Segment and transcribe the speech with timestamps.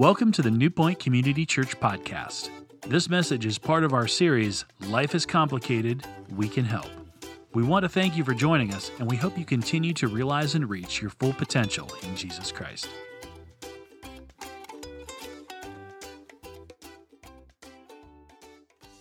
[0.00, 2.48] Welcome to the New Point Community Church podcast.
[2.86, 6.88] This message is part of our series, Life is Complicated, We Can Help.
[7.52, 10.54] We want to thank you for joining us, and we hope you continue to realize
[10.54, 12.88] and reach your full potential in Jesus Christ.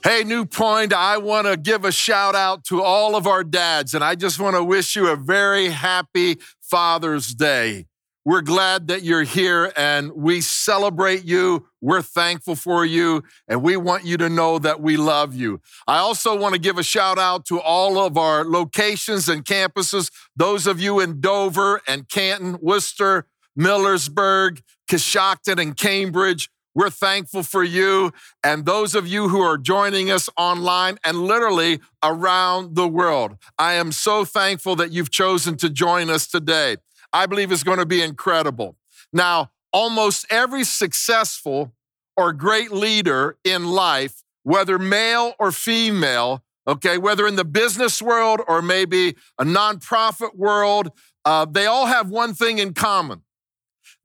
[0.03, 3.93] Hey, New Point, I want to give a shout out to all of our dads,
[3.93, 7.85] and I just want to wish you a very happy Father's Day.
[8.25, 11.67] We're glad that you're here and we celebrate you.
[11.79, 15.61] We're thankful for you and we want you to know that we love you.
[15.87, 20.11] I also want to give a shout out to all of our locations and campuses,
[20.35, 23.25] those of you in Dover and Canton, Wooster,
[23.57, 26.49] Millersburg, Coshocton, and Cambridge.
[26.75, 28.11] We're thankful for you
[28.43, 33.37] and those of you who are joining us online and literally around the world.
[33.57, 36.77] I am so thankful that you've chosen to join us today.
[37.13, 38.75] I believe is going to be incredible.
[39.11, 41.73] Now, almost every successful
[42.15, 48.41] or great leader in life, whether male or female, okay, whether in the business world
[48.47, 50.91] or maybe a nonprofit world,
[51.25, 53.21] uh, they all have one thing in common.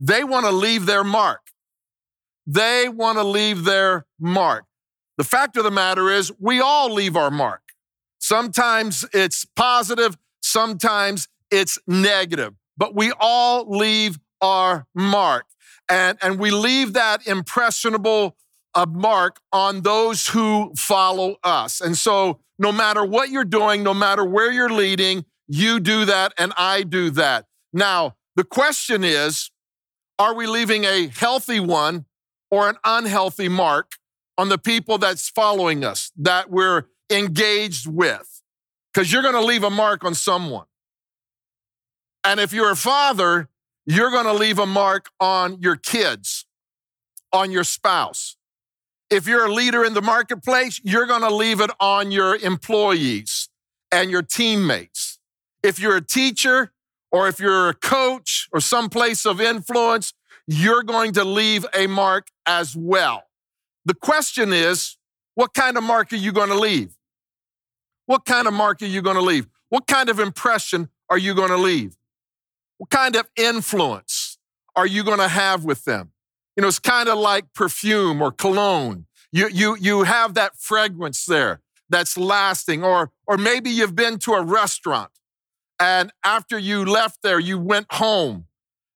[0.00, 1.40] They want to leave their mark.
[2.46, 4.64] They want to leave their mark.
[5.16, 7.62] The fact of the matter is, we all leave our mark.
[8.18, 15.46] Sometimes it's positive, sometimes it's negative but we all leave our mark.
[15.88, 18.36] And, and we leave that impressionable
[18.74, 21.80] uh, mark on those who follow us.
[21.80, 26.32] And so, no matter what you're doing, no matter where you're leading, you do that
[26.38, 27.46] and I do that.
[27.72, 29.50] Now, the question is
[30.18, 32.06] are we leaving a healthy one
[32.50, 33.92] or an unhealthy mark
[34.38, 38.42] on the people that's following us, that we're engaged with?
[38.92, 40.66] Because you're going to leave a mark on someone.
[42.24, 43.48] And if you're a father,
[43.86, 46.46] you're going to leave a mark on your kids,
[47.32, 48.36] on your spouse.
[49.10, 53.50] If you're a leader in the marketplace, you're going to leave it on your employees
[53.92, 55.18] and your teammates.
[55.62, 56.72] If you're a teacher
[57.12, 60.14] or if you're a coach or some place of influence,
[60.46, 63.24] you're going to leave a mark as well.
[63.84, 64.96] The question is,
[65.34, 66.96] what kind of mark are you going to leave?
[68.06, 69.46] What kind of mark are you going to leave?
[69.68, 71.96] What kind of impression are you going to leave?
[72.78, 74.38] What kind of influence
[74.76, 76.12] are you going to have with them?
[76.56, 79.06] You know, it's kind of like perfume or cologne.
[79.32, 84.34] You, you, you have that fragrance there that's lasting, or, or maybe you've been to
[84.34, 85.10] a restaurant
[85.80, 88.46] and after you left there, you went home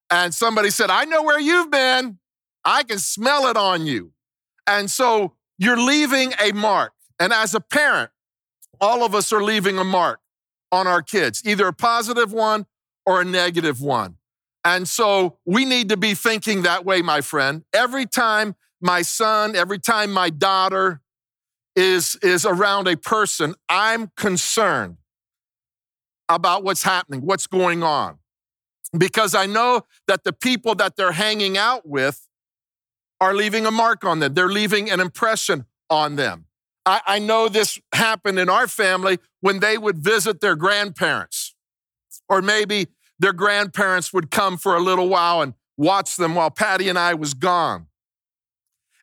[0.09, 2.19] and somebody said, I know where you've been.
[2.63, 4.13] I can smell it on you.
[4.65, 6.93] And so you're leaving a mark.
[7.19, 8.11] And as a parent,
[8.79, 10.19] all of us are leaving a mark
[10.71, 12.65] on our kids, either a positive one
[13.09, 14.17] or a negative one.
[14.63, 17.63] And so we need to be thinking that way, my friend.
[17.73, 21.01] Every time my son, every time my daughter
[21.75, 24.97] is, is around a person, I'm concerned
[26.29, 28.19] about what's happening, what's going on.
[28.95, 32.27] Because I know that the people that they're hanging out with
[33.19, 36.45] are leaving a mark on them, they're leaving an impression on them.
[36.85, 41.55] I, I know this happened in our family when they would visit their grandparents,
[42.27, 46.89] or maybe their grandparents would come for a little while and watch them while Patty
[46.89, 47.87] and I was gone.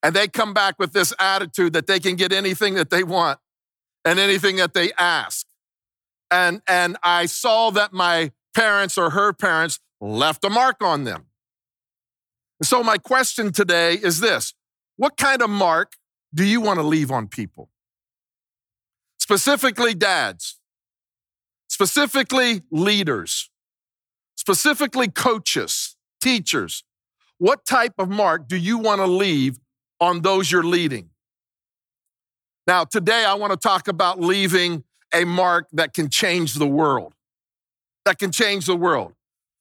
[0.02, 3.38] And they come back with this attitude that they can get anything that they want
[4.04, 5.46] and anything that they ask.
[6.30, 11.26] And, and I saw that my parents or her parents left a mark on them.
[12.62, 14.54] So, my question today is this
[14.96, 15.92] What kind of mark
[16.34, 17.70] do you want to leave on people?
[19.18, 20.58] Specifically, dads,
[21.68, 23.50] specifically, leaders
[24.36, 26.84] specifically coaches, teachers,
[27.38, 29.58] what type of mark do you want to leave
[30.00, 31.10] on those you're leading?
[32.66, 37.14] Now, today I want to talk about leaving a mark that can change the world,
[38.04, 39.14] that can change the world,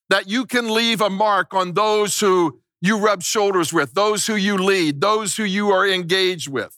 [0.10, 4.36] that you can leave a mark on those who you rub shoulders with, those who
[4.36, 6.76] you lead, those who you are engaged with.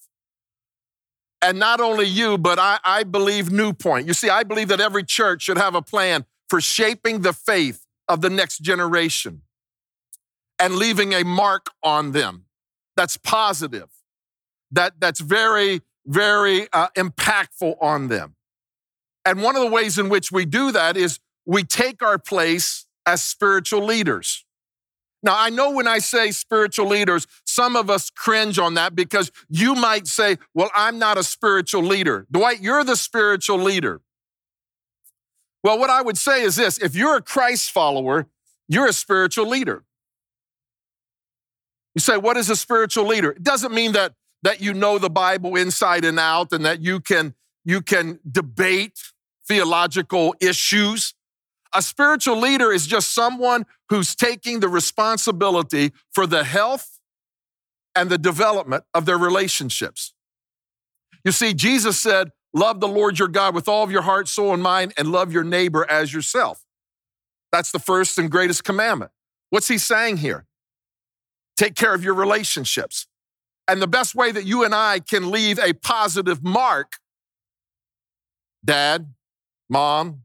[1.41, 4.07] And not only you, but I, I believe New Point.
[4.07, 7.87] You see, I believe that every church should have a plan for shaping the faith
[8.07, 9.42] of the next generation
[10.59, 12.45] and leaving a mark on them
[12.95, 13.89] that's positive,
[14.71, 18.36] that, that's very, very uh, impactful on them.
[19.25, 22.86] And one of the ways in which we do that is we take our place
[23.06, 24.45] as spiritual leaders.
[25.24, 29.31] Now, I know when I say spiritual leaders, some of us cringe on that because
[29.50, 32.27] you might say, Well, I'm not a spiritual leader.
[32.31, 34.01] Dwight, you're the spiritual leader.
[35.63, 38.27] Well, what I would say is this if you're a Christ follower,
[38.68, 39.83] you're a spiritual leader.
[41.95, 43.31] You say, what is a spiritual leader?
[43.31, 44.13] It doesn't mean that,
[44.44, 47.33] that you know the Bible inside and out and that you can,
[47.65, 49.00] you can debate
[49.48, 51.15] theological issues.
[51.74, 57.00] A spiritual leader is just someone who's taking the responsibility for the health
[57.95, 60.13] and the development of their relationships.
[61.25, 64.51] You see, Jesus said, Love the Lord your God with all of your heart, soul,
[64.51, 66.65] and mind, and love your neighbor as yourself.
[67.51, 69.12] That's the first and greatest commandment.
[69.51, 70.48] What's he saying here?
[71.56, 73.06] Take care of your relationships.
[73.68, 76.94] And the best way that you and I can leave a positive mark,
[78.65, 79.13] dad,
[79.69, 80.24] mom,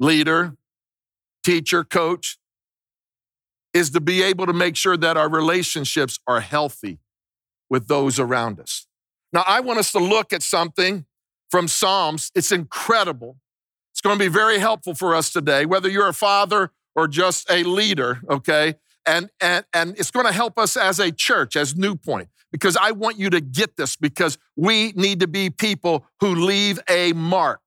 [0.00, 0.56] leader,
[1.44, 2.38] teacher, coach,
[3.74, 6.98] is to be able to make sure that our relationships are healthy
[7.68, 8.86] with those around us.
[9.32, 11.06] Now, I want us to look at something
[11.50, 12.30] from Psalms.
[12.34, 13.38] It's incredible.
[13.92, 17.50] It's going to be very helpful for us today, whether you're a father or just
[17.50, 18.76] a leader, okay?
[19.06, 22.76] And, and, and it's going to help us as a church, as New Point, because
[22.76, 27.12] I want you to get this because we need to be people who leave a
[27.12, 27.60] mark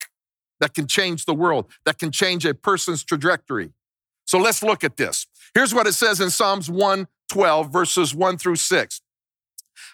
[0.59, 3.71] that can change the world, that can change a person's trajectory.
[4.25, 5.27] So let's look at this.
[5.53, 9.01] Here's what it says in Psalms 112, verses 1 through 6.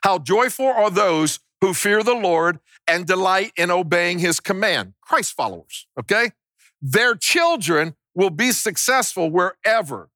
[0.04, 4.94] How joyful are those who fear the Lord and delight in obeying his command.
[5.02, 6.32] Christ followers, okay?
[6.82, 10.10] Their children will be successful wherever,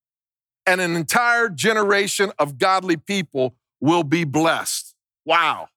[0.65, 4.95] and an entire generation of godly people will be blessed.
[5.25, 5.69] Wow.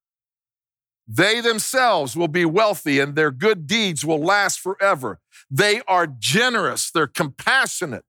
[1.06, 5.20] They themselves will be wealthy and their good deeds will last forever.
[5.50, 8.04] They are generous, they're compassionate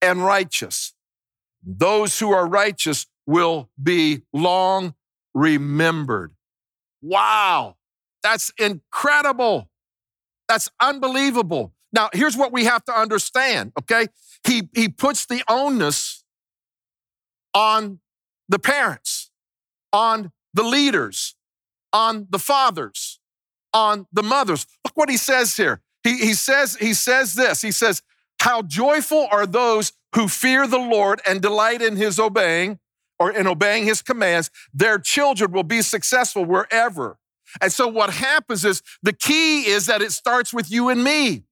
[0.00, 0.94] and righteous.
[1.62, 4.94] Those who are righteous will be long
[5.34, 6.32] remembered.
[7.02, 7.76] Wow,
[8.22, 9.68] that's incredible.
[10.48, 11.72] That's unbelievable.
[11.92, 14.06] Now, here's what we have to understand, okay?
[14.46, 16.24] He, he puts the onus
[17.54, 18.00] on
[18.48, 19.30] the parents,
[19.92, 21.34] on the leaders,
[21.92, 23.20] on the fathers,
[23.74, 24.66] on the mothers.
[24.84, 25.82] Look what he says here.
[26.02, 27.62] He, he says, he says this.
[27.62, 28.02] He says,
[28.40, 32.78] How joyful are those who fear the Lord and delight in his obeying
[33.22, 34.50] or in obeying his commands.
[34.74, 37.18] Their children will be successful wherever.
[37.60, 41.44] And so what happens is the key is that it starts with you and me.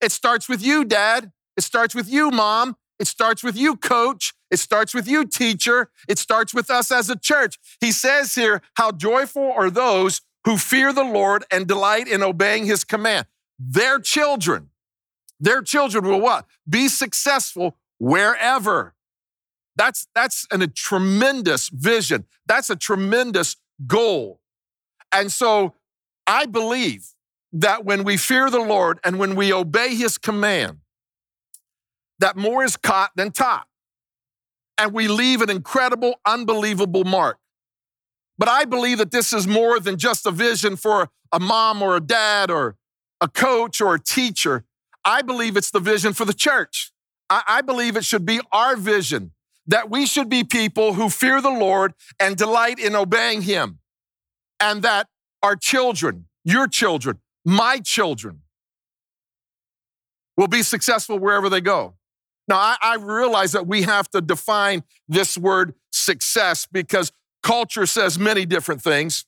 [0.00, 1.32] It starts with you, dad.
[1.56, 2.76] It starts with you, mom.
[3.00, 4.32] It starts with you, coach.
[4.50, 5.90] It starts with you, teacher.
[6.06, 7.58] It starts with us as a church.
[7.80, 12.66] He says here, How joyful are those who fear the Lord and delight in obeying
[12.66, 13.26] his command.
[13.58, 14.70] Their children,
[15.40, 16.46] their children will what?
[16.68, 18.94] Be successful wherever.
[19.78, 22.26] That's, that's an, a tremendous vision.
[22.46, 24.40] That's a tremendous goal.
[25.12, 25.74] And so
[26.26, 27.06] I believe
[27.52, 30.78] that when we fear the Lord and when we obey his command,
[32.18, 33.68] that more is caught than taught.
[34.76, 37.38] And we leave an incredible, unbelievable mark.
[38.36, 41.96] But I believe that this is more than just a vision for a mom or
[41.96, 42.76] a dad or
[43.20, 44.64] a coach or a teacher.
[45.04, 46.92] I believe it's the vision for the church.
[47.30, 49.32] I, I believe it should be our vision
[49.68, 53.78] that we should be people who fear the Lord and delight in obeying him.
[54.58, 55.06] And that
[55.42, 58.40] our children, your children, my children,
[60.36, 61.94] will be successful wherever they go.
[62.48, 68.18] Now, I, I, realize that we have to define this word success because culture says
[68.18, 69.26] many different things.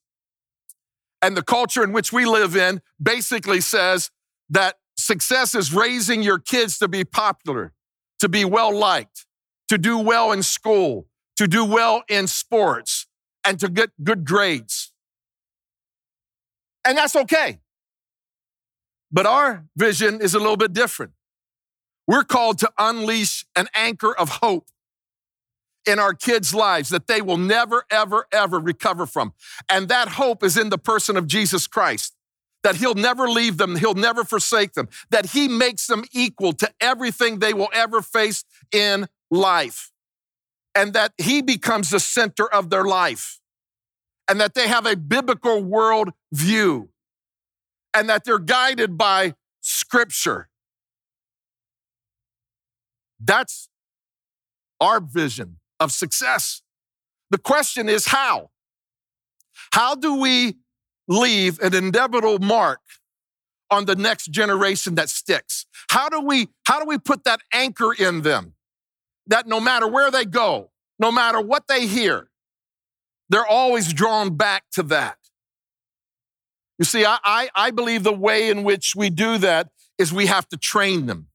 [1.20, 4.10] And the culture in which we live in basically says
[4.48, 7.72] that success is raising your kids to be popular,
[8.20, 9.26] to be well liked,
[9.70, 13.06] to do well in school, to do well in sports,
[13.44, 14.92] and to get good grades.
[16.84, 17.60] And that's okay.
[19.12, 21.12] But our vision is a little bit different.
[22.08, 24.66] We're called to unleash an anchor of hope
[25.86, 29.34] in our kids' lives that they will never, ever, ever recover from.
[29.68, 32.16] And that hope is in the person of Jesus Christ.
[32.64, 36.68] That he'll never leave them, he'll never forsake them, that he makes them equal to
[36.80, 39.90] everything they will ever face in life,
[40.74, 43.40] and that he becomes the center of their life,
[44.28, 46.90] and that they have a biblical world view,
[47.94, 50.50] and that they're guided by scripture
[53.20, 53.68] that's
[54.80, 56.62] our vision of success.
[57.30, 58.50] The question is how?
[59.72, 60.56] How do we
[61.06, 62.80] leave an indelible mark
[63.70, 65.66] on the next generation that sticks?
[65.90, 68.54] How do we how do we put that anchor in them
[69.30, 72.28] that no matter where they go, no matter what they hear,
[73.28, 75.16] they're always drawn back to that?
[76.78, 80.26] You see, I, I, I believe the way in which we do that is we
[80.26, 81.30] have to train them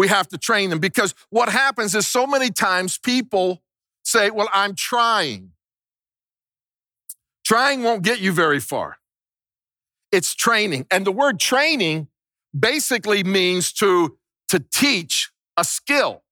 [0.00, 3.62] we have to train them because what happens is so many times people
[4.02, 5.50] say, Well, I'm trying.
[7.44, 8.96] Trying won't get you very far.
[10.10, 10.86] It's training.
[10.90, 12.08] And the word training
[12.58, 14.16] basically means to,
[14.48, 16.22] to teach a skill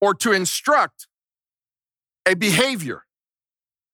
[0.00, 1.06] or to instruct
[2.26, 3.04] a behavior.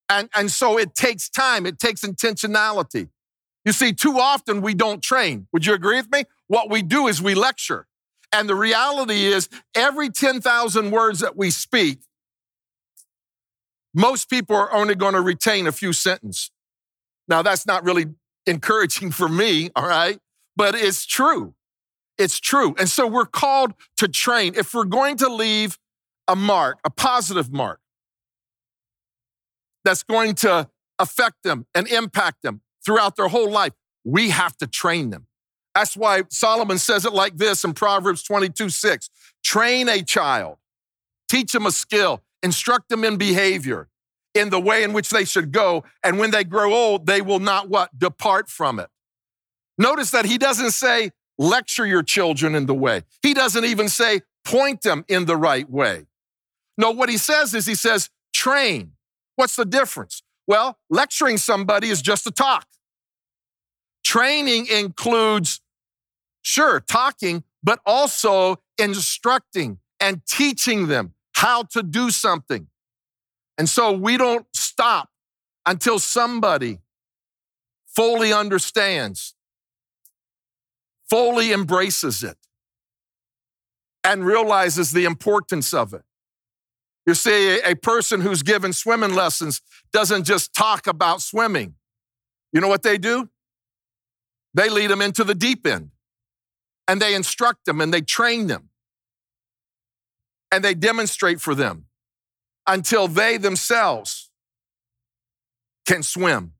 [0.09, 3.09] And, and so it takes time, it takes intentionality.
[3.65, 5.47] You see, too often we don't train.
[5.53, 6.25] Would you agree with me?
[6.49, 7.87] What we do is we lecture.
[8.33, 12.01] And the reality is, every 10,000 words that we speak,
[13.93, 16.51] most people are only going to retain a few sentences.
[17.29, 18.07] Now, that's not really
[18.47, 20.19] encouraging for me, all right?
[20.57, 21.55] But it's true.
[22.19, 22.75] It's true.
[22.79, 24.55] And so we're called to train.
[24.55, 25.79] If we're going to leave
[26.31, 27.81] a mark, a positive mark,
[29.85, 30.69] that's going to
[31.01, 33.73] affect them and impact them throughout their whole life,
[34.05, 35.27] we have to train them.
[35.75, 39.11] That's why Solomon says it like this in Proverbs 22 6
[39.43, 40.59] train a child,
[41.29, 43.89] teach them a skill, instruct them in behavior,
[44.35, 45.85] in the way in which they should go.
[46.05, 47.99] And when they grow old, they will not what?
[47.99, 48.89] Depart from it.
[49.79, 53.03] Notice that he doesn't say, lecture your children in the way.
[53.23, 56.07] He doesn't even say, point them in the right way.
[56.81, 58.93] No, what he says is, he says, train.
[59.37, 60.23] What's the difference?
[60.47, 62.67] Well, lecturing somebody is just a talk.
[64.03, 65.61] Training includes,
[66.41, 72.69] sure, talking, but also instructing and teaching them how to do something.
[73.59, 75.11] And so we don't stop
[75.67, 76.79] until somebody
[77.87, 79.35] fully understands,
[81.11, 82.39] fully embraces it,
[84.03, 86.05] and realizes the importance of it.
[87.11, 89.63] You see, a person who's given swimming lessons
[89.93, 91.75] doesn't just talk about swimming.
[92.53, 93.29] You know what they do?
[94.55, 95.91] They lead them into the deep end
[96.87, 98.69] and they instruct them and they train them
[100.53, 101.87] and they demonstrate for them
[102.65, 104.31] until they themselves
[105.89, 106.53] can swim.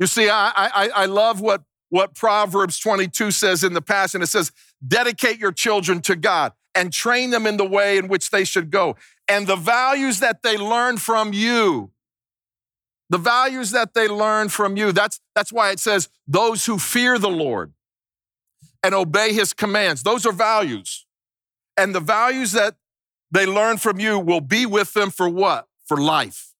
[0.00, 4.24] You see, I, I, I love what, what Proverbs 22 says in the past, and
[4.24, 4.50] it says,
[4.84, 8.70] dedicate your children to God and train them in the way in which they should
[8.70, 8.96] go.
[9.28, 11.90] And the values that they learn from you,
[13.10, 17.18] the values that they learn from you, that's, that's why it says, those who fear
[17.18, 17.72] the Lord
[18.82, 21.06] and obey his commands, those are values.
[21.76, 22.76] And the values that
[23.30, 25.66] they learn from you will be with them for what?
[25.86, 26.52] For life.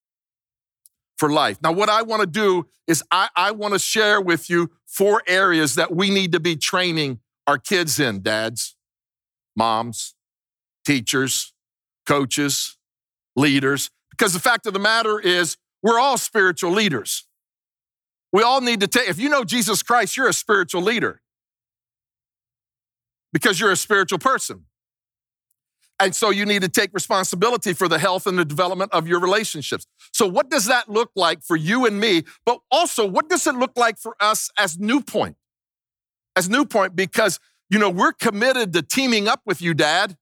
[1.18, 1.58] For life.
[1.62, 5.22] Now, what I want to do is I, I want to share with you four
[5.26, 8.76] areas that we need to be training our kids in, dads,
[9.56, 10.14] moms,
[10.84, 11.52] teachers,
[12.06, 12.76] coaches,
[13.34, 13.90] leaders.
[14.10, 17.26] Because the fact of the matter is, we're all spiritual leaders.
[18.32, 21.20] We all need to take, if you know Jesus Christ, you're a spiritual leader
[23.32, 24.64] because you're a spiritual person.
[25.98, 29.20] And so you need to take responsibility for the health and the development of your
[29.20, 29.86] relationships.
[30.12, 32.24] So, what does that look like for you and me?
[32.44, 35.36] But also, what does it look like for us as New Point?
[36.34, 40.16] As New Point, because, you know, we're committed to teaming up with you, Dad.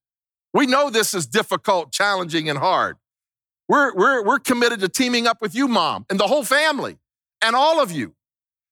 [0.54, 2.96] We know this is difficult, challenging, and hard.
[3.68, 6.96] We're, we're, we're committed to teaming up with you, Mom, and the whole family,
[7.42, 8.14] and all of you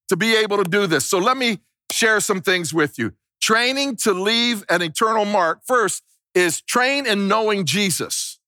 [0.09, 1.05] to be able to do this.
[1.05, 1.59] So, let me
[1.91, 3.13] share some things with you.
[3.41, 5.61] Training to leave an eternal mark.
[5.65, 8.39] First, is train in knowing Jesus.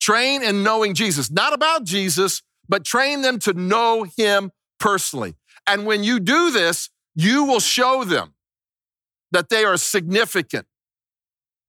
[0.00, 5.34] Train in knowing Jesus, not about Jesus, but train them to know him personally.
[5.66, 8.34] And when you do this, you will show them
[9.32, 10.66] that they are significant,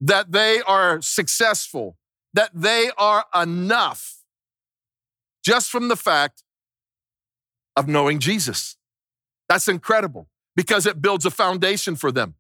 [0.02, 1.98] that they are successful,
[2.34, 4.18] that they are enough
[5.44, 6.44] just from the fact
[7.76, 8.78] of knowing Jesus.
[9.48, 12.36] That's incredible because it builds a foundation for them.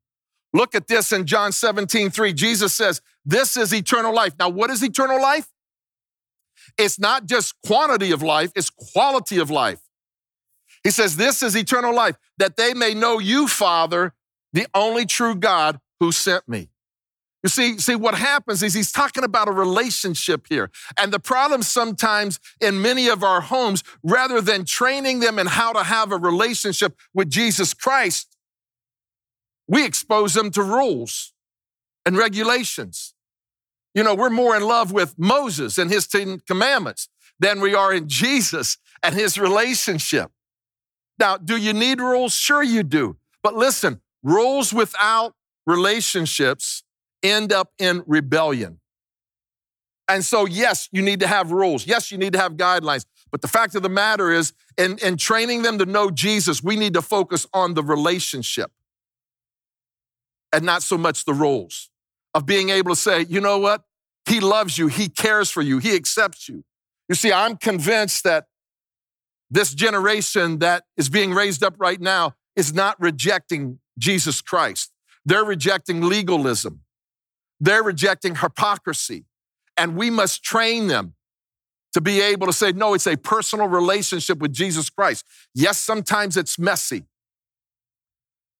[0.53, 2.33] Look at this in John 17, 3.
[2.33, 4.33] Jesus says, This is eternal life.
[4.39, 5.47] Now, what is eternal life?
[6.77, 9.79] It's not just quantity of life, it's quality of life.
[10.83, 14.13] He says, This is eternal life, that they may know you, Father,
[14.53, 16.69] the only true God who sent me.
[17.43, 20.71] You see, see what happens is he's talking about a relationship here.
[20.97, 25.71] And the problem sometimes in many of our homes, rather than training them in how
[25.73, 28.35] to have a relationship with Jesus Christ,
[29.67, 31.33] we expose them to rules
[32.05, 33.13] and regulations.
[33.93, 37.07] You know, we're more in love with Moses and his Ten Commandments
[37.39, 40.31] than we are in Jesus and his relationship.
[41.19, 42.33] Now, do you need rules?
[42.33, 43.17] Sure, you do.
[43.43, 45.33] But listen, rules without
[45.65, 46.83] relationships
[47.23, 48.79] end up in rebellion.
[50.07, 51.85] And so, yes, you need to have rules.
[51.85, 53.05] Yes, you need to have guidelines.
[53.31, 56.77] But the fact of the matter is, in, in training them to know Jesus, we
[56.77, 58.71] need to focus on the relationship
[60.53, 61.89] and not so much the roles
[62.33, 63.83] of being able to say, you know what?
[64.25, 64.87] He loves you.
[64.87, 65.79] He cares for you.
[65.79, 66.63] He accepts you.
[67.09, 68.47] You see, I'm convinced that
[69.49, 74.91] this generation that is being raised up right now is not rejecting Jesus Christ.
[75.25, 76.81] They're rejecting legalism.
[77.59, 79.25] They're rejecting hypocrisy.
[79.77, 81.13] And we must train them
[81.93, 85.25] to be able to say, no, it's a personal relationship with Jesus Christ.
[85.53, 87.05] Yes, sometimes it's messy,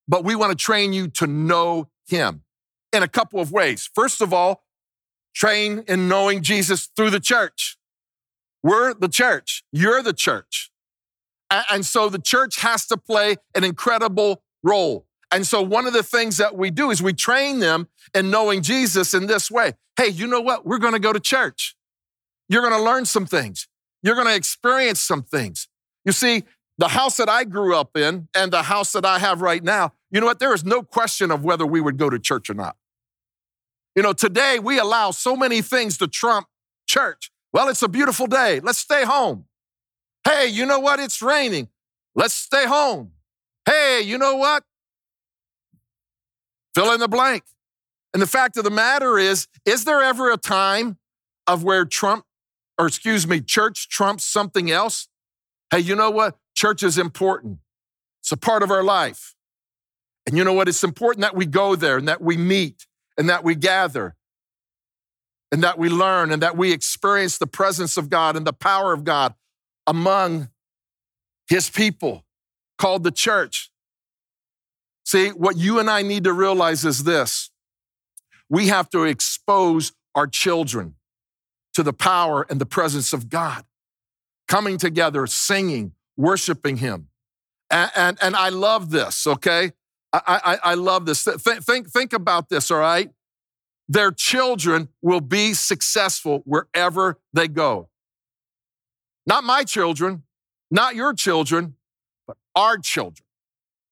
[0.06, 2.42] but we want to train you to know Him
[2.92, 3.90] in a couple of ways.
[3.94, 4.64] First of all,
[5.34, 7.76] train in knowing Jesus through the church.
[8.62, 10.70] We're the church, you're the church.
[11.50, 15.07] And so the church has to play an incredible role.
[15.30, 18.62] And so one of the things that we do is we train them in knowing
[18.62, 19.74] Jesus in this way.
[19.96, 20.64] Hey, you know what?
[20.64, 21.76] We're going to go to church.
[22.48, 23.68] You're going to learn some things.
[24.02, 25.68] You're going to experience some things.
[26.04, 26.44] You see,
[26.78, 29.92] the house that I grew up in and the house that I have right now,
[30.10, 30.38] you know what?
[30.38, 32.76] There is no question of whether we would go to church or not.
[33.94, 36.46] You know, today we allow so many things to trump
[36.86, 37.30] church.
[37.52, 38.60] Well, it's a beautiful day.
[38.60, 39.46] Let's stay home.
[40.24, 41.00] Hey, you know what?
[41.00, 41.68] It's raining.
[42.14, 43.12] Let's stay home.
[43.66, 44.64] Hey, you know what?
[46.78, 47.42] Fill in the blank.
[48.14, 50.96] And the fact of the matter is, is there ever a time
[51.48, 52.24] of where Trump,
[52.78, 55.08] or excuse me, church trumps something else?
[55.72, 56.38] Hey, you know what?
[56.54, 57.58] Church is important.
[58.20, 59.34] It's a part of our life.
[60.24, 60.68] And you know what?
[60.68, 64.14] It's important that we go there and that we meet and that we gather
[65.50, 68.92] and that we learn and that we experience the presence of God and the power
[68.92, 69.34] of God
[69.84, 70.48] among
[71.48, 72.24] his people
[72.78, 73.72] called the church.
[75.08, 77.50] See, what you and I need to realize is this
[78.50, 80.96] we have to expose our children
[81.72, 83.64] to the power and the presence of God,
[84.48, 87.08] coming together, singing, worshiping Him.
[87.70, 89.72] And, and, and I love this, okay?
[90.12, 91.24] I, I, I love this.
[91.24, 93.08] Th- think, think about this, all right?
[93.88, 97.88] Their children will be successful wherever they go.
[99.26, 100.24] Not my children,
[100.70, 101.76] not your children,
[102.26, 103.24] but our children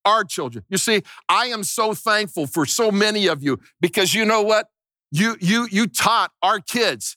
[0.07, 0.65] our children.
[0.71, 4.69] You see, I am so thankful for so many of you because you know what?
[5.11, 7.17] You, you, you taught our kids.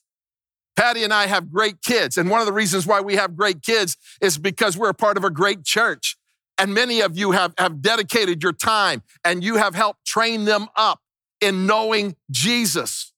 [0.76, 2.18] Patty and I have great kids.
[2.18, 5.16] And one of the reasons why we have great kids is because we're a part
[5.16, 6.16] of a great church.
[6.58, 10.66] And many of you have, have dedicated your time and you have helped train them
[10.76, 11.00] up
[11.40, 13.12] in knowing Jesus.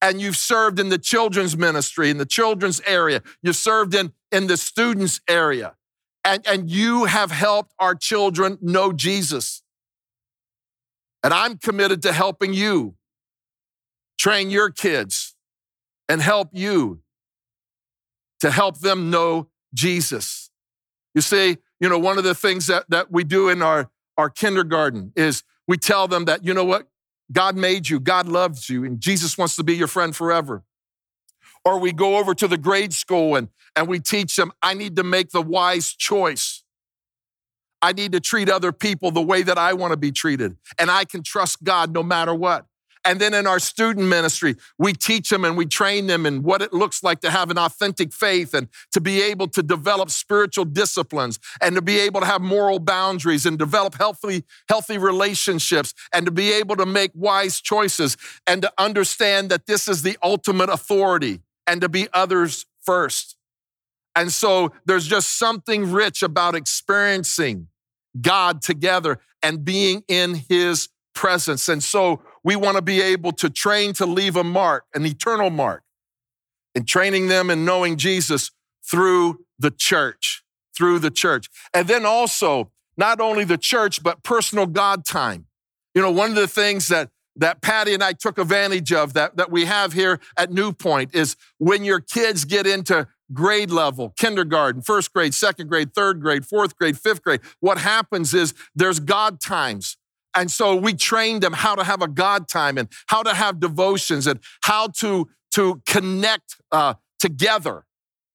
[0.00, 3.22] And you've served in the children's ministry, in the children's area.
[3.42, 5.74] You've served in, in the students' area
[6.24, 9.62] and, and you have helped our children know Jesus.
[11.22, 12.94] And I'm committed to helping you
[14.18, 15.34] train your kids
[16.08, 17.00] and help you
[18.40, 20.50] to help them know Jesus.
[21.14, 24.30] You see, you know, one of the things that, that we do in our, our
[24.30, 26.88] kindergarten is we tell them that, you know what?
[27.30, 30.64] God made you, God loves you, and Jesus wants to be your friend forever.
[31.64, 34.96] Or we go over to the grade school and, and we teach them, I need
[34.96, 36.64] to make the wise choice.
[37.80, 40.56] I need to treat other people the way that I want to be treated.
[40.78, 42.66] And I can trust God no matter what.
[43.04, 46.62] And then in our student ministry, we teach them and we train them in what
[46.62, 50.64] it looks like to have an authentic faith and to be able to develop spiritual
[50.64, 56.26] disciplines and to be able to have moral boundaries and develop healthy, healthy relationships and
[56.26, 60.70] to be able to make wise choices and to understand that this is the ultimate
[60.70, 63.36] authority and to be others first.
[64.14, 67.68] And so there's just something rich about experiencing
[68.20, 71.68] God together and being in his presence.
[71.68, 75.50] And so we want to be able to train to leave a mark, an eternal
[75.50, 75.82] mark,
[76.74, 78.50] and training them in knowing Jesus
[78.84, 80.42] through the church,
[80.76, 81.48] through the church.
[81.72, 85.46] And then also, not only the church, but personal God time.
[85.94, 89.36] You know, one of the things that that Patty and I took advantage of that,
[89.36, 94.10] that we have here at New Point is when your kids get into grade level,
[94.18, 99.00] kindergarten, first grade, second grade, third grade, fourth grade, fifth grade, what happens is there's
[99.00, 99.96] God times.
[100.34, 103.60] And so we trained them how to have a God time and how to have
[103.60, 107.84] devotions and how to, to connect uh, together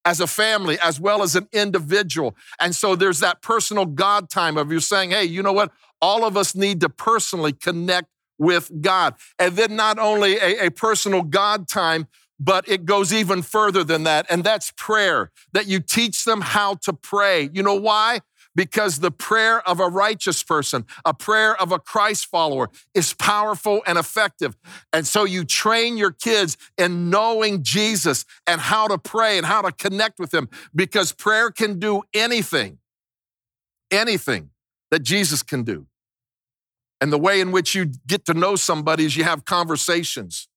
[0.06, 2.36] as a family as well as an individual.
[2.60, 5.72] And so there's that personal God time of you saying, hey, you know what?
[6.02, 8.08] All of us need to personally connect
[8.38, 9.16] with God.
[9.40, 12.08] And then not only a, a personal God time,
[12.40, 16.76] but it goes even further than that, and that's prayer, that you teach them how
[16.76, 17.50] to pray.
[17.52, 18.20] You know why?
[18.54, 23.82] Because the prayer of a righteous person, a prayer of a Christ follower, is powerful
[23.88, 24.56] and effective.
[24.94, 29.64] And so you train your kids in knowing Jesus and how to pray and how
[29.64, 32.78] to connect with Him, because prayer can do anything,
[33.90, 34.52] anything
[34.92, 35.88] that Jesus can do.
[37.00, 40.48] And the way in which you get to know somebody is you have conversations.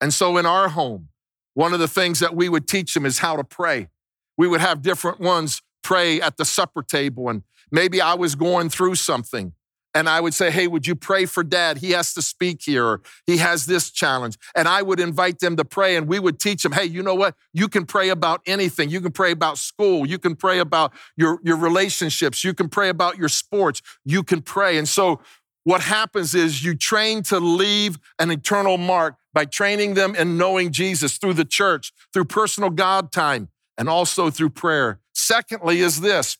[0.00, 1.08] And so in our home,
[1.54, 3.88] one of the things that we would teach them is how to pray.
[4.36, 7.28] We would have different ones pray at the supper table.
[7.28, 9.54] And maybe I was going through something
[9.94, 11.78] and I would say, Hey, would you pray for dad?
[11.78, 14.36] He has to speak here, or he has this challenge.
[14.54, 17.14] And I would invite them to pray, and we would teach them, Hey, you know
[17.14, 17.34] what?
[17.52, 18.90] You can pray about anything.
[18.90, 20.06] You can pray about school.
[20.06, 22.44] You can pray about your, your relationships.
[22.44, 23.82] You can pray about your sports.
[24.04, 24.78] You can pray.
[24.78, 25.20] And so
[25.68, 30.72] what happens is you train to leave an eternal mark by training them in knowing
[30.72, 34.98] Jesus through the church, through personal God time, and also through prayer.
[35.12, 36.38] Secondly, is this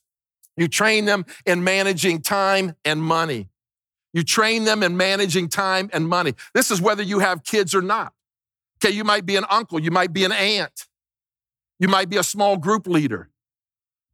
[0.57, 3.51] you train them in managing time and money.
[4.15, 6.33] You train them in managing time and money.
[6.55, 8.15] This is whether you have kids or not.
[8.83, 10.87] Okay, you might be an uncle, you might be an aunt,
[11.79, 13.29] you might be a small group leader,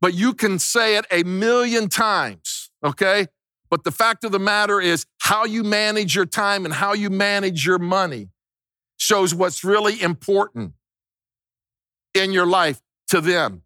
[0.00, 3.29] but you can say it a million times, okay?
[3.75, 7.11] But the fact of the matter is, how you manage your time and how you
[7.11, 8.29] manage your money
[8.99, 10.75] shows what's really important
[12.15, 13.63] in your life to them.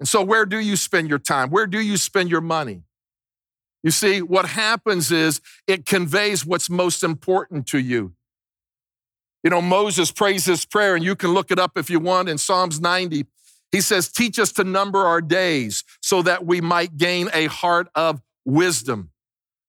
[0.00, 1.50] And so, where do you spend your time?
[1.50, 2.82] Where do you spend your money?
[3.84, 8.14] You see, what happens is it conveys what's most important to you.
[9.44, 12.28] You know, Moses prays this prayer, and you can look it up if you want
[12.28, 13.26] in Psalms 90.
[13.70, 17.86] He says, Teach us to number our days so that we might gain a heart
[17.94, 19.12] of wisdom.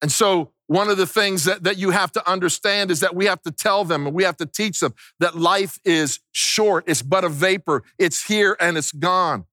[0.01, 3.25] And so, one of the things that, that you have to understand is that we
[3.25, 7.01] have to tell them and we have to teach them that life is short, it's
[7.01, 9.45] but a vapor, it's here and it's gone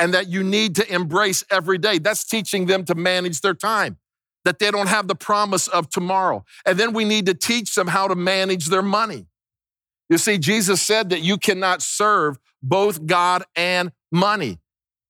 [0.00, 1.98] and that you need to embrace every day.
[1.98, 3.98] That's teaching them to manage their time,
[4.46, 6.44] that they don't have the promise of tomorrow.
[6.64, 9.26] And then we need to teach them how to manage their money.
[10.08, 14.58] You see, Jesus said that you cannot serve both God and money.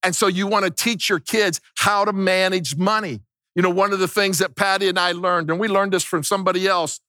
[0.03, 3.20] And so you want to teach your kids how to manage money.
[3.54, 6.04] You know, one of the things that Patty and I learned, and we learned this
[6.04, 7.00] from somebody else,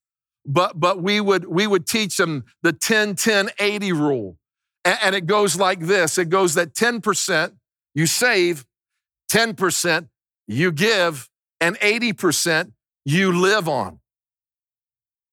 [0.45, 4.38] but but we would we would teach them the 10 10 80 rule.
[4.84, 6.17] And, and it goes like this.
[6.17, 7.54] It goes that 10%
[7.93, 8.65] you save,
[9.32, 10.08] 10%
[10.47, 12.71] you give, and 80%
[13.06, 13.99] you live on.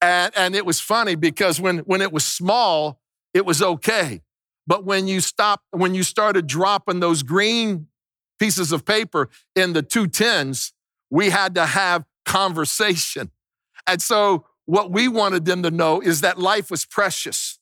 [0.00, 3.00] And, and it was funny because when, when it was small,
[3.34, 4.22] it was okay.
[4.66, 7.88] But when you stopped, when you started dropping those green
[8.38, 10.72] pieces of paper in the two tens,
[11.10, 13.30] we had to have conversation.
[13.86, 17.58] And so what we wanted them to know is that life was precious.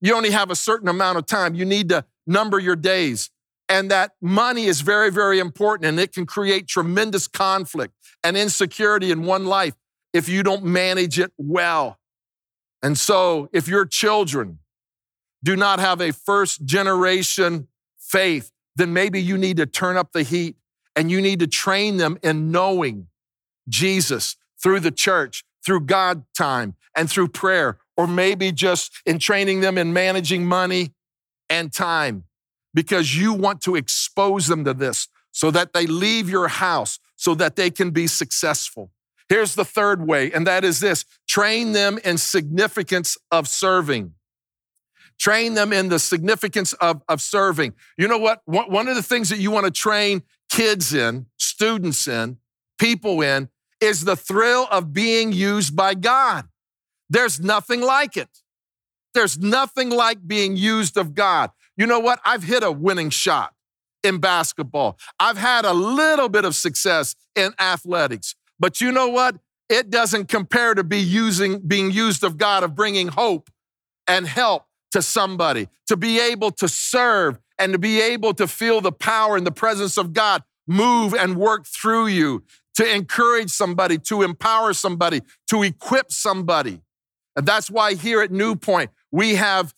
[0.00, 1.54] You only have a certain amount of time.
[1.54, 3.30] You need to number your days
[3.70, 9.12] and that money is very, very important and it can create tremendous conflict and insecurity
[9.12, 9.74] in one life
[10.12, 11.98] if you don't manage it well.
[12.82, 14.58] And so, if your children
[15.44, 20.24] do not have a first generation faith, then maybe you need to turn up the
[20.24, 20.56] heat
[21.00, 23.06] and you need to train them in knowing
[23.70, 29.62] Jesus through the church, through God time, and through prayer, or maybe just in training
[29.62, 30.92] them in managing money
[31.48, 32.24] and time
[32.74, 37.34] because you want to expose them to this so that they leave your house so
[37.34, 38.90] that they can be successful.
[39.30, 44.12] Here's the third way, and that is this train them in significance of serving.
[45.20, 47.74] Train them in the significance of, of serving.
[47.98, 48.40] You know what?
[48.46, 52.38] One of the things that you want to train kids in, students in,
[52.78, 53.50] people in,
[53.82, 56.48] is the thrill of being used by God.
[57.10, 58.28] There's nothing like it.
[59.12, 61.50] There's nothing like being used of God.
[61.76, 62.20] You know what?
[62.24, 63.52] I've hit a winning shot
[64.02, 64.98] in basketball.
[65.18, 68.36] I've had a little bit of success in athletics.
[68.58, 69.36] But you know what?
[69.68, 73.50] It doesn't compare to be using being used of God of bringing hope
[74.06, 78.80] and help to somebody, to be able to serve and to be able to feel
[78.80, 83.98] the power and the presence of God move and work through you, to encourage somebody,
[83.98, 86.80] to empower somebody, to equip somebody.
[87.36, 89.74] And that's why here at New Point, we have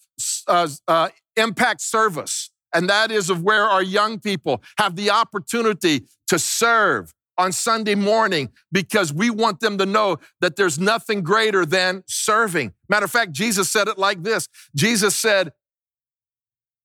[0.46, 6.04] uh, uh, impact service, and that is of where our young people have the opportunity
[6.28, 11.64] to serve on Sunday morning because we want them to know that there's nothing greater
[11.64, 12.72] than serving.
[12.88, 15.52] Matter of fact, Jesus said it like this Jesus said,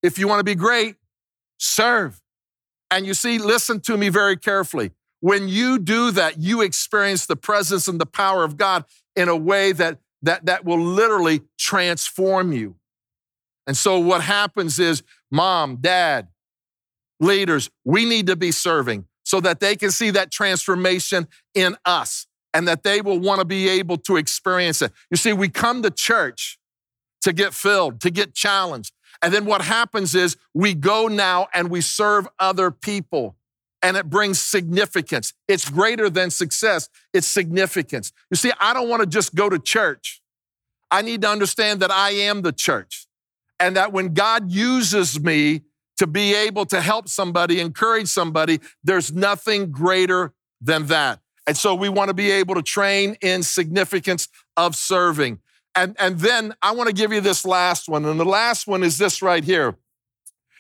[0.02, 0.96] If you want to be great,
[1.58, 2.22] serve.
[2.90, 4.92] And you see, listen to me very carefully.
[5.20, 9.36] When you do that, you experience the presence and the power of God in a
[9.36, 12.76] way that, that, that will literally transform you.
[13.66, 16.30] And so what happens is, mom, dad,
[17.20, 22.28] leaders, we need to be serving so that they can see that transformation in us
[22.54, 24.94] and that they will want to be able to experience it.
[25.12, 26.58] You see, we come to church
[27.24, 28.94] to get filled, to get challenged.
[29.22, 33.36] And then what happens is we go now and we serve other people
[33.82, 35.34] and it brings significance.
[35.50, 38.14] It's greater than success, it's significance.
[38.32, 40.22] You see, I don't want to just go to church.
[40.90, 43.08] I need to understand that I am the church
[43.60, 45.64] and that when God uses me
[45.98, 51.20] to be able to help somebody, encourage somebody, there's nothing greater than that.
[51.46, 55.40] And so we want to be able to train in significance of serving.
[55.76, 58.04] And, and then I want to give you this last one.
[58.06, 59.78] And the last one is this right here.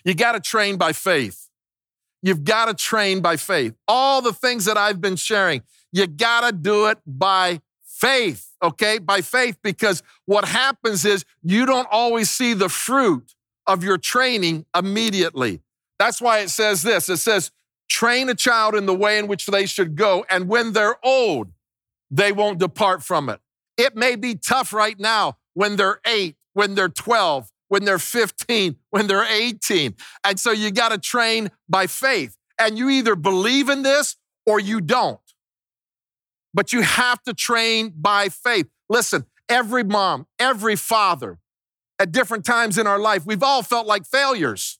[0.06, 1.50] You got to train by faith.
[2.22, 3.76] You've got to train by faith.
[3.88, 9.00] All the things that I've been sharing, you got to do it by faith, okay?
[9.00, 13.34] By faith, because what happens is you don't always see the fruit
[13.68, 15.62] of your training immediately.
[16.00, 17.52] That's why it says this it says,
[17.90, 21.52] train a child in the way in which they should go, and when they're old,
[22.10, 23.40] they won't depart from it.
[23.78, 28.76] It may be tough right now when they're eight, when they're 12, when they're 15,
[28.90, 29.96] when they're 18.
[30.24, 32.36] And so you got to train by faith.
[32.60, 35.20] And you either believe in this or you don't.
[36.54, 38.68] But you have to train by faith.
[38.90, 41.40] Listen, every mom, every father,
[42.00, 44.80] at different times in our life, we've all felt like failures.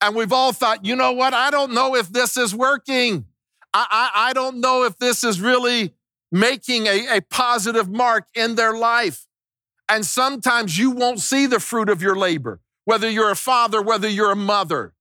[0.00, 1.32] And we've all thought, you know what?
[1.32, 3.26] I don't know if this is working.
[3.72, 5.94] I, I, I don't know if this is really
[6.32, 9.26] making a, a positive mark in their life.
[9.88, 14.08] And sometimes you won't see the fruit of your labor, whether you're a father, whether
[14.08, 14.94] you're a mother,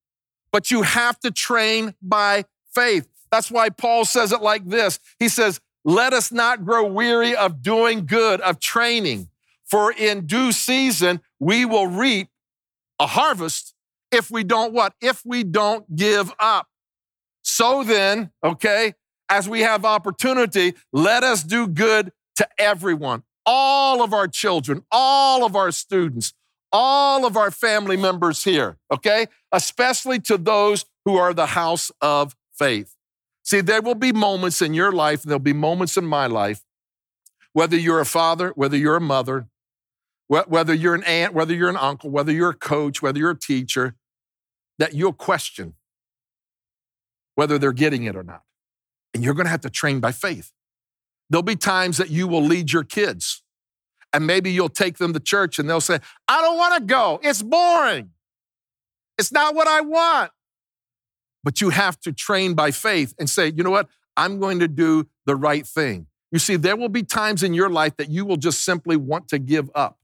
[0.51, 3.07] but you have to train by faith.
[3.31, 7.63] That's why Paul says it like this He says, Let us not grow weary of
[7.63, 9.29] doing good, of training,
[9.71, 12.27] for in due season we will reap
[12.99, 13.73] a harvest
[14.11, 14.93] if we don't what?
[15.01, 16.67] If we don't give up.
[17.43, 18.93] So then, okay,
[19.29, 25.45] as we have opportunity, let us do good to everyone, all of our children, all
[25.45, 26.33] of our students,
[26.71, 29.27] all of our family members here, okay?
[29.51, 32.95] Especially to those who are the house of faith.
[33.43, 36.63] See, there will be moments in your life, and there'll be moments in my life,
[37.53, 39.47] whether you're a father, whether you're a mother,
[40.31, 43.37] whether you're an aunt, whether you're an uncle, whether you're a coach, whether you're a
[43.37, 43.95] teacher,
[44.79, 45.73] that you'll question
[47.35, 48.43] whether they're getting it or not.
[49.13, 50.53] And you're going to have to train by faith.
[51.29, 53.43] There'll be times that you will lead your kids,
[54.13, 57.19] and maybe you'll take them to church and they'll say, I don't want to go.
[57.21, 58.11] It's boring.
[59.17, 60.31] It's not what I want.
[61.43, 63.89] But you have to train by faith and say, you know what?
[64.15, 66.07] I'm going to do the right thing.
[66.31, 69.27] You see, there will be times in your life that you will just simply want
[69.29, 69.97] to give up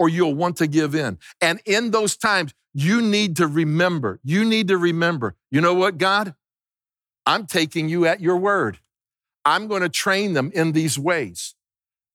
[0.00, 1.18] or you'll want to give in.
[1.42, 5.98] And in those times, you need to remember, you need to remember, you know what,
[5.98, 6.34] God?
[7.26, 8.78] I'm taking you at your word.
[9.44, 11.54] I'm going to train them in these ways.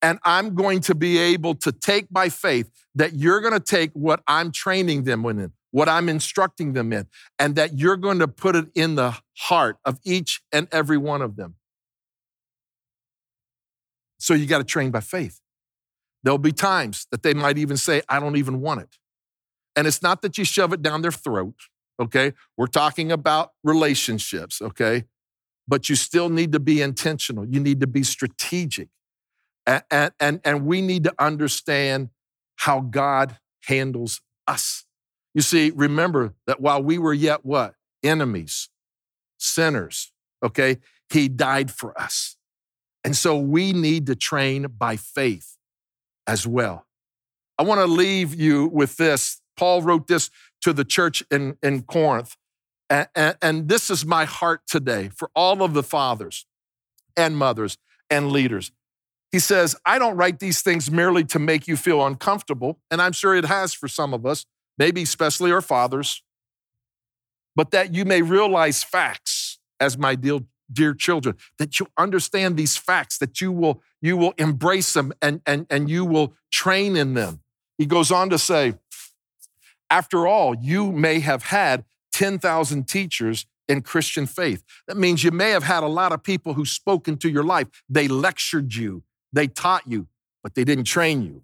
[0.02, 3.92] And I'm going to be able to take by faith that you're going to take
[3.94, 8.28] what I'm training them in, what I'm instructing them in, and that you're going to
[8.28, 11.56] put it in the heart of each and every one of them.
[14.18, 15.40] So you got to train by faith.
[16.26, 18.98] There'll be times that they might even say, I don't even want it.
[19.78, 21.56] And it's not that you shove it down their throat
[22.00, 22.34] okay?
[22.58, 25.06] We're talking about relationships, okay?
[25.68, 27.46] But you still need to be intentional.
[27.46, 28.90] You need to be strategic.
[29.66, 32.10] And, and, and we need to understand
[32.58, 34.86] how God handles us.
[35.34, 37.74] You see, remember that while we were yet what?
[38.04, 38.70] Enemies,
[39.38, 40.78] sinners, okay?
[41.10, 42.38] He died for us.
[43.04, 45.55] And so we need to train by faith
[46.28, 46.86] as well.
[47.58, 49.42] I want to leave you with this.
[49.58, 50.30] Paul wrote this
[50.62, 52.36] to the church in, in Corinth.
[52.90, 56.46] And, and, and this is my heart today for all of the fathers
[57.16, 57.78] and mothers
[58.10, 58.72] and leaders.
[59.32, 63.12] He says, I don't write these things merely to make you feel uncomfortable, and I'm
[63.12, 64.46] sure it has for some of us,
[64.78, 66.22] maybe especially our fathers,
[67.56, 70.40] but that you may realize facts as my dear,
[70.72, 75.42] dear children, that you understand these facts, that you will, you will embrace them and,
[75.46, 77.42] and, and you will train in them.
[77.78, 78.76] He goes on to say,
[79.90, 84.64] after all, you may have had 10,000 teachers in Christian faith.
[84.88, 87.68] That means you may have had a lot of people who spoke into your life.
[87.90, 90.08] They lectured you, they taught you,
[90.44, 91.44] but they didn't train you.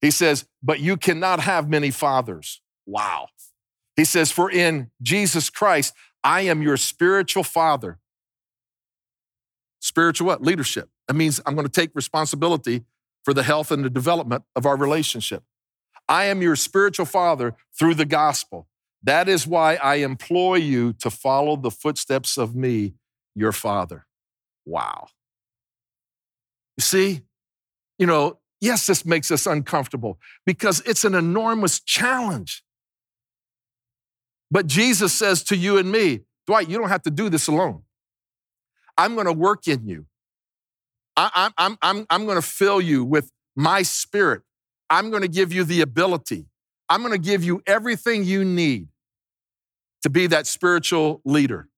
[0.00, 2.60] He says, but you cannot have many fathers.
[2.86, 3.28] Wow.
[3.96, 7.98] He says, for in Jesus Christ, I am your spiritual father.
[9.82, 10.42] Spiritual what?
[10.42, 10.88] Leadership.
[11.08, 12.84] That means I'm going to take responsibility
[13.24, 15.42] for the health and the development of our relationship.
[16.08, 18.68] I am your spiritual father through the gospel.
[19.02, 22.94] That is why I employ you to follow the footsteps of me,
[23.34, 24.06] your father.
[24.64, 25.08] Wow.
[26.76, 27.22] You see,
[27.98, 32.62] you know, yes, this makes us uncomfortable because it's an enormous challenge.
[34.48, 37.82] But Jesus says to you and me, Dwight, you don't have to do this alone.
[38.96, 40.06] I'm going to work in you.
[41.16, 44.42] I, am I'm, I'm, I'm going to fill you with my spirit
[44.92, 46.44] I'm going to give you the ability.
[46.90, 48.88] I'm going to give you everything you need
[50.02, 51.68] to be that spiritual leader,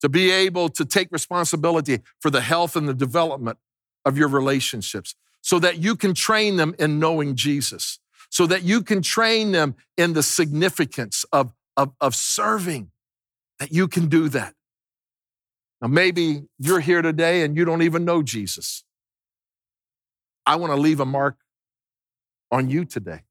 [0.00, 3.58] to be able to take responsibility for the health and the development
[4.06, 7.98] of your relationships so that you can train them in knowing Jesus,
[8.30, 12.90] so that you can train them in the significance of, of, of serving,
[13.58, 14.54] that you can do that.
[15.82, 18.84] Now, maybe you're here today and you don't even know Jesus.
[20.46, 21.36] I want to leave a mark
[22.52, 23.22] on you today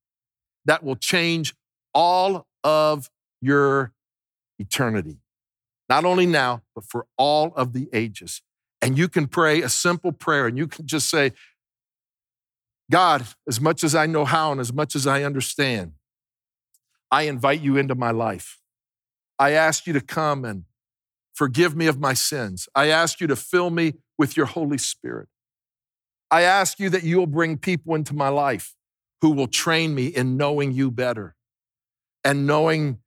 [0.65, 1.55] that will change
[1.93, 3.09] all of
[3.41, 3.93] your
[4.59, 5.17] eternity.
[5.87, 8.41] Not only now, but for all of the ages.
[8.81, 11.31] And you can pray a simple prayer and you can just say,
[12.89, 15.93] God, as much as I know how and as much as I understand,
[17.09, 18.59] I invite you into my life.
[19.39, 20.65] I ask you to come and
[21.33, 22.67] forgive me of my sins.
[22.75, 25.27] I ask you to fill me with your Holy Spirit.
[26.29, 28.75] I ask you that you'll bring people into my life
[29.21, 31.35] who will train me in knowing you better
[32.23, 32.99] and knowing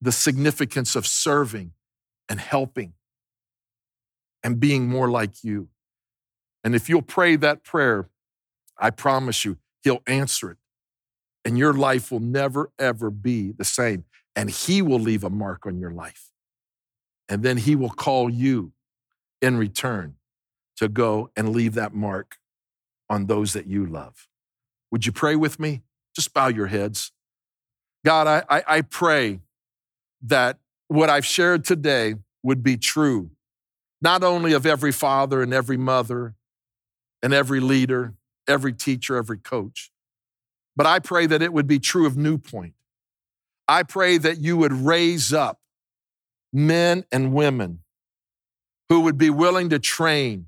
[0.00, 1.72] the significance of serving
[2.28, 2.94] and helping
[4.42, 5.68] and being more like you.
[6.64, 8.08] And if you'll pray that prayer,
[8.78, 10.58] I promise you, He'll answer it.
[11.44, 14.04] And your life will never, ever be the same.
[14.34, 16.31] And He will leave a mark on your life.
[17.28, 18.72] And then He will call you
[19.40, 20.16] in return
[20.76, 22.38] to go and leave that mark
[23.08, 24.28] on those that you love.
[24.90, 25.82] Would you pray with me?
[26.14, 27.12] Just bow your heads.
[28.04, 29.40] God, I, I, I pray
[30.22, 30.58] that
[30.88, 33.30] what I've shared today would be true,
[34.00, 36.34] not only of every father and every mother
[37.22, 38.14] and every leader,
[38.48, 39.90] every teacher, every coach,
[40.74, 42.74] but I pray that it would be true of New Point.
[43.68, 45.60] I pray that you would raise up
[46.52, 47.80] men and women
[48.88, 50.46] who would be willing to train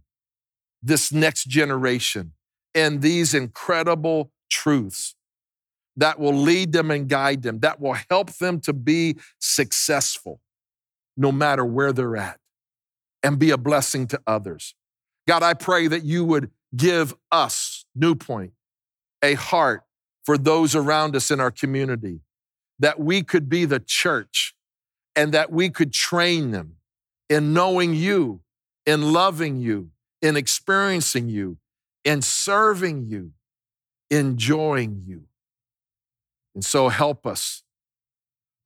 [0.83, 2.33] this next generation
[2.75, 5.15] in these incredible truths
[5.97, 10.41] that will lead them and guide them, that will help them to be successful
[11.17, 12.39] no matter where they're at
[13.23, 14.75] and be a blessing to others.
[15.27, 18.53] God, I pray that you would give us, New Point,
[19.23, 19.85] a heart
[20.25, 22.21] for those around us in our community,
[22.79, 24.55] that we could be the church
[25.17, 26.77] and that we could train them
[27.29, 28.41] in knowing you,
[28.87, 31.59] in loving you, in experiencing you,
[32.05, 33.33] in serving you,
[34.11, 35.25] enjoying you.
[36.55, 37.63] And so help us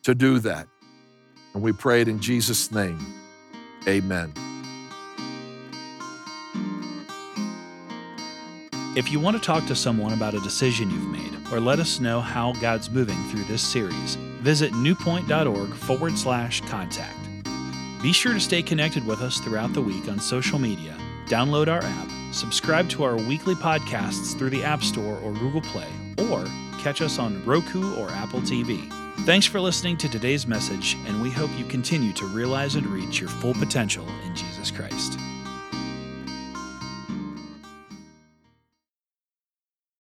[0.02, 0.66] to do that.
[1.54, 2.98] And we pray it in Jesus' name.
[3.86, 4.57] Amen.
[8.98, 12.00] If you want to talk to someone about a decision you've made, or let us
[12.00, 17.16] know how God's moving through this series, visit newpoint.org forward slash contact.
[18.02, 21.80] Be sure to stay connected with us throughout the week on social media, download our
[21.80, 25.86] app, subscribe to our weekly podcasts through the App Store or Google Play,
[26.28, 26.44] or
[26.80, 28.92] catch us on Roku or Apple TV.
[29.20, 33.20] Thanks for listening to today's message, and we hope you continue to realize and reach
[33.20, 35.20] your full potential in Jesus Christ.